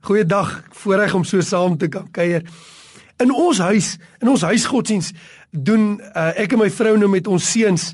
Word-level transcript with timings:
Goeiedag, 0.00 0.62
voorreg 0.80 1.12
om 1.14 1.24
so 1.28 1.42
saam 1.44 1.74
te 1.76 1.88
kan 1.92 2.06
kuier. 2.08 2.40
In 3.20 3.34
ons 3.36 3.58
huis, 3.60 3.98
in 4.24 4.30
ons 4.32 4.44
huisgodsdiens 4.48 5.10
doen 5.52 5.98
uh, 6.00 6.30
ek 6.40 6.54
en 6.56 6.62
my 6.62 6.68
vrou 6.72 6.94
nou 6.96 7.10
met 7.12 7.26
ons 7.28 7.44
seuns 7.44 7.90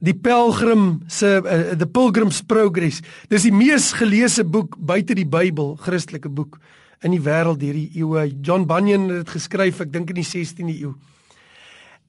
die 0.00 0.14
Pelgrim 0.16 1.02
se 1.12 1.34
uh, 1.42 1.58
The 1.76 1.84
Pilgrim's 1.84 2.40
Progress. 2.48 3.02
Dis 3.28 3.44
die 3.44 3.52
mees 3.52 3.90
geleesde 3.98 4.46
boek 4.48 4.78
buite 4.80 5.18
die 5.18 5.26
Bybel, 5.28 5.74
Christelike 5.84 6.32
boek 6.32 6.56
in 7.04 7.12
die 7.12 7.20
wêreld 7.20 7.60
hierdie 7.60 7.90
eeue. 7.92 8.24
John 8.40 8.64
Bunyan 8.64 9.10
het 9.10 9.26
dit 9.26 9.34
geskryf, 9.36 9.84
ek 9.84 9.92
dink 9.92 10.14
in 10.14 10.22
die 10.22 10.24
16de 10.24 10.72
eeu. 10.78 10.94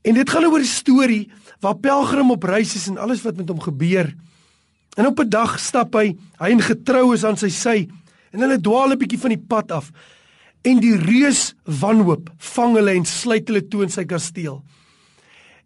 En 0.08 0.16
dit 0.16 0.32
gaan 0.32 0.48
oor 0.48 0.64
'n 0.64 0.72
storie 0.80 1.28
waar 1.60 1.76
pelgrim 1.76 2.32
op 2.32 2.48
reis 2.48 2.76
is 2.76 2.88
en 2.88 2.98
alles 2.98 3.28
wat 3.28 3.36
met 3.36 3.52
hom 3.52 3.60
gebeur. 3.60 4.16
En 4.96 5.12
op 5.12 5.20
'n 5.20 5.30
dag 5.30 5.60
stap 5.60 5.94
hy, 5.94 6.16
hy 6.40 6.50
en 6.56 6.62
getrou 6.62 7.14
is 7.14 7.26
aan 7.26 7.36
sy 7.36 7.50
sy 7.50 7.90
en 8.36 8.44
hulle 8.44 8.60
dwaal 8.62 8.94
'n 8.94 9.00
bietjie 9.00 9.20
van 9.20 9.34
die 9.34 9.46
pad 9.48 9.72
af. 9.72 9.92
En 10.64 10.80
die 10.80 10.96
reus 10.98 11.56
wanhoop 11.64 12.30
vang 12.38 12.76
hulle 12.76 12.92
en 12.92 13.06
sluit 13.06 13.48
hulle 13.48 13.68
toe 13.68 13.84
in 13.84 13.90
sy 13.90 14.06
kasteel. 14.06 14.64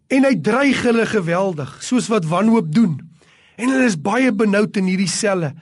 En 0.08 0.24
hy 0.24 0.34
dreig 0.40 0.82
hulle 0.82 1.06
geweldig, 1.06 1.82
soos 1.82 2.08
wat 2.08 2.26
wanhoop 2.26 2.72
doen. 2.74 3.00
En 3.56 3.68
hulle 3.68 3.86
is 3.86 4.00
baie 4.00 4.32
benoud 4.32 4.76
in 4.76 4.84
hierdie 4.90 5.08
selle. 5.08 5.54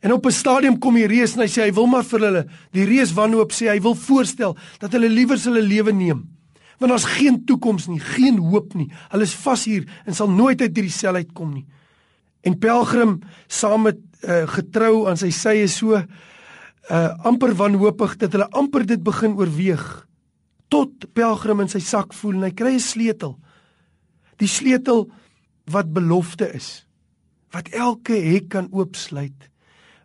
En 0.00 0.12
op 0.12 0.26
'n 0.26 0.30
stadium 0.30 0.78
kom 0.78 0.94
die 0.94 1.06
reus 1.06 1.34
en 1.34 1.40
hy 1.40 1.48
sê 1.48 1.62
hy 1.62 1.72
wil 1.72 1.86
maar 1.86 2.04
vir 2.04 2.20
hulle, 2.20 2.46
die 2.72 2.84
reus 2.84 3.12
wanhoop 3.12 3.52
sê 3.52 3.68
hy 3.68 3.80
wil 3.80 3.94
voorstel 3.94 4.56
dat 4.78 4.92
hulle 4.92 5.08
liewer 5.08 5.38
hulle 5.38 5.62
lewe 5.62 5.92
neem. 5.92 6.28
Want 6.78 6.90
daar's 6.90 7.04
geen 7.18 7.44
toekoms 7.44 7.86
nie, 7.86 8.00
geen 8.00 8.38
hoop 8.38 8.74
nie. 8.74 8.90
Hulle 9.10 9.22
is 9.22 9.34
vas 9.34 9.64
hier 9.64 9.84
en 10.06 10.14
sal 10.14 10.30
nooit 10.30 10.60
uit 10.60 10.76
hierdie 10.76 10.92
sel 10.92 11.14
uitkom 11.14 11.54
nie. 11.54 11.66
En 12.46 12.58
Pelgrim 12.58 13.20
saam 13.46 13.82
met 13.88 13.98
uh, 14.22 14.46
getrou 14.50 15.08
aan 15.08 15.18
sy 15.20 15.30
sy 15.34 15.56
is 15.64 15.78
so 15.80 15.98
uh 15.98 17.08
amper 17.28 17.52
wanhoopig 17.52 18.16
dat 18.16 18.32
hulle 18.32 18.48
amper 18.56 18.86
dit 18.88 19.02
begin 19.04 19.34
oorweeg 19.36 19.84
tot 20.72 21.04
Pelgrim 21.12 21.60
in 21.60 21.68
sy 21.68 21.82
sak 21.84 22.14
voel 22.16 22.38
en 22.38 22.48
hy 22.48 22.54
kry 22.56 22.74
'n 22.76 22.80
sleutel. 22.80 23.36
Die 24.38 24.48
sleutel 24.48 25.10
wat 25.68 25.92
belofte 25.92 26.48
is. 26.54 26.86
Wat 27.52 27.68
elke 27.68 28.16
hek 28.16 28.48
kan 28.48 28.68
oopsluit. 28.72 29.48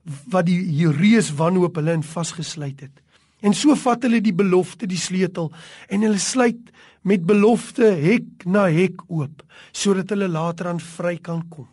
Wat 0.04 0.46
die 0.46 0.60
Jereus 0.60 1.32
wanhoop 1.36 1.76
hulle 1.76 1.94
in 1.94 2.04
vasgesluit 2.04 2.80
het. 2.82 3.04
En 3.44 3.54
so 3.54 3.76
vat 3.76 4.04
hulle 4.04 4.22
die 4.24 4.36
belofte, 4.36 4.88
die 4.88 5.00
sleutel 5.00 5.52
en 5.88 6.02
hulle 6.02 6.20
sluit 6.20 6.72
met 7.04 7.26
belofte 7.28 7.90
hek 8.00 8.46
na 8.46 8.70
hek 8.72 9.04
oop 9.10 9.44
sodat 9.72 10.10
hulle 10.16 10.28
later 10.32 10.68
aan 10.72 10.80
vry 10.80 11.18
kan 11.18 11.44
kom. 11.50 11.68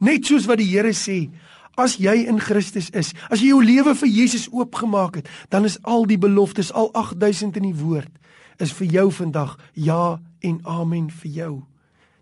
Net 0.00 0.26
soos 0.26 0.46
wat 0.46 0.58
die 0.58 0.68
Here 0.70 0.92
sê, 0.92 1.30
as 1.76 1.98
jy 2.00 2.24
in 2.26 2.40
Christus 2.40 2.88
is, 2.96 3.12
as 3.30 3.42
jy 3.42 3.52
jou 3.52 3.62
lewe 3.64 3.94
vir 3.94 4.08
Jesus 4.08 4.48
oopgemaak 4.52 5.20
het, 5.20 5.28
dan 5.52 5.68
is 5.68 5.78
al 5.84 6.06
die 6.08 6.18
beloftes, 6.18 6.72
al 6.72 6.90
8000 6.96 7.56
in 7.60 7.68
die 7.68 7.76
woord, 7.76 8.12
is 8.60 8.72
vir 8.72 8.88
jou 8.88 9.10
vandag 9.12 9.58
ja 9.74 10.18
en 10.40 10.60
amen 10.64 11.10
vir 11.10 11.30
jou. 11.30 11.54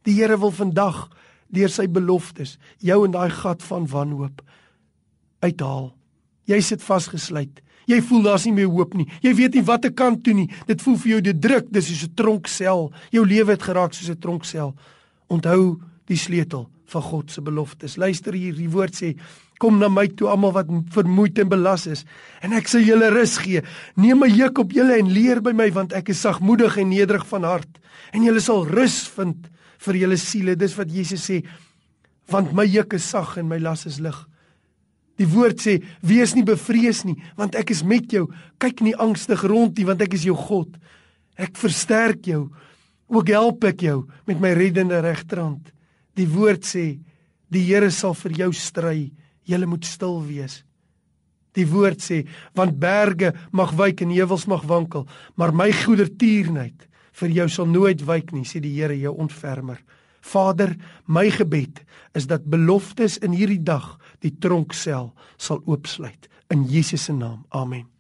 Die 0.04 0.16
Here 0.18 0.36
wil 0.40 0.52
vandag 0.52 1.06
deur 1.54 1.70
sy 1.70 1.86
beloftes 1.86 2.56
jou 2.82 3.04
in 3.06 3.14
daai 3.14 3.30
gat 3.30 3.62
van 3.62 3.86
wanhoop 3.86 4.42
uithaal. 5.44 5.92
Jy 6.50 6.58
sit 6.64 6.82
vasgesluit. 6.82 7.60
Jy 7.86 8.00
voel 8.08 8.24
daar's 8.24 8.46
nie 8.48 8.54
meer 8.56 8.70
hoop 8.72 8.94
nie. 8.96 9.06
Jy 9.22 9.34
weet 9.36 9.56
nie 9.58 9.64
wat 9.68 9.84
te 9.84 9.92
kant 9.92 10.22
toe 10.24 10.34
nie. 10.34 10.48
Dit 10.66 10.82
voel 10.82 10.96
vir 11.02 11.10
jou 11.14 11.20
dit 11.28 11.40
druk, 11.40 11.68
dis 11.70 11.86
soos 11.86 12.04
'n 12.08 12.14
tronksel. 12.16 12.92
Jou 13.12 13.24
lewe 13.26 13.50
het 13.52 13.62
geraak 13.62 13.92
soos 13.92 14.10
'n 14.10 14.18
tronksel. 14.18 14.74
Onthou 15.28 15.80
die 16.06 16.16
sleutel 16.16 16.68
van 16.92 17.02
God 17.02 17.32
se 17.32 17.42
beloftes. 17.44 17.96
Luister 18.00 18.36
hier, 18.36 18.54
die 18.56 18.70
woord 18.70 18.96
sê: 18.98 19.14
Kom 19.62 19.78
na 19.78 19.88
my 19.88 20.06
toe 20.18 20.28
almal 20.32 20.54
wat 20.56 20.70
vermoeid 20.94 21.38
en 21.38 21.48
belas 21.52 21.86
is, 21.90 22.04
en 22.42 22.52
ek 22.56 22.68
sal 22.68 22.84
julle 22.84 23.10
rus 23.14 23.36
gee. 23.42 23.62
Neem 24.00 24.20
my 24.24 24.28
juk 24.32 24.60
op 24.64 24.74
julle 24.74 24.98
en 24.98 25.12
leer 25.12 25.40
by 25.44 25.54
my, 25.56 25.70
want 25.74 25.94
ek 25.96 26.10
is 26.14 26.22
sagmoedig 26.24 26.78
en 26.82 26.90
nederig 26.90 27.26
van 27.30 27.46
hart, 27.48 27.80
en 28.12 28.26
julle 28.26 28.42
sal 28.42 28.66
rus 28.68 29.04
vind 29.14 29.48
vir 29.86 30.00
julle 30.02 30.18
siele. 30.20 30.58
Dis 30.58 30.76
wat 30.78 30.92
Jesus 30.92 31.24
sê, 31.30 31.42
want 32.30 32.54
my 32.56 32.66
juk 32.66 32.96
is 32.98 33.06
sag 33.14 33.36
en 33.40 33.48
my 33.50 33.60
las 33.62 33.86
is 33.90 34.00
lig. 34.02 34.16
Die 35.20 35.28
woord 35.30 35.62
sê: 35.62 35.78
Wees 36.02 36.34
nie 36.34 36.46
bevrees 36.46 37.04
nie, 37.06 37.16
want 37.38 37.54
ek 37.58 37.70
is 37.70 37.84
met 37.86 38.10
jou. 38.12 38.26
Kyk 38.62 38.82
nie 38.82 38.96
angstig 38.98 39.44
rond 39.46 39.78
nie, 39.78 39.86
want 39.86 40.02
ek 40.02 40.16
is 40.18 40.26
jou 40.26 40.34
God. 40.38 40.74
Ek 41.38 41.54
versterk 41.58 42.26
jou. 42.26 42.48
Ook 43.14 43.30
help 43.30 43.64
ek 43.68 43.84
jou 43.86 44.04
met 44.26 44.40
my 44.42 44.54
reddende 44.56 44.98
regterhand. 45.04 45.73
Die 46.18 46.28
woord 46.30 46.66
sê 46.66 46.98
die 47.52 47.64
Here 47.66 47.90
sal 47.90 48.14
vir 48.18 48.38
jou 48.44 48.52
stry. 48.52 49.10
Jy 49.44 49.58
moet 49.68 49.84
stil 49.84 50.22
wees. 50.26 50.62
Die 51.54 51.66
woord 51.70 52.02
sê 52.02 52.24
want 52.56 52.78
berge 52.80 53.32
mag 53.52 53.74
wyk 53.78 54.02
en 54.02 54.14
heuwels 54.14 54.48
mag 54.50 54.64
wankel, 54.66 55.06
maar 55.38 55.54
my 55.54 55.70
goedertierenheid 55.84 56.88
vir 57.20 57.30
jou 57.30 57.48
sal 57.48 57.68
nooit 57.70 58.02
wyk 58.02 58.32
nie, 58.34 58.46
sê 58.46 58.58
die 58.58 58.74
Here 58.74 58.96
jou 58.98 59.14
ontfermer. 59.14 59.78
Vader, 60.24 60.74
my 61.06 61.28
gebed 61.30 61.82
is 62.16 62.26
dat 62.26 62.48
beloftes 62.48 63.20
in 63.22 63.36
hierdie 63.36 63.62
dag 63.62 63.94
die 64.24 64.32
tronksel 64.40 65.12
sal 65.36 65.62
oopsluit 65.68 66.30
in 66.50 66.64
Jesus 66.70 67.04
se 67.04 67.12
naam. 67.12 67.44
Amen. 67.52 67.93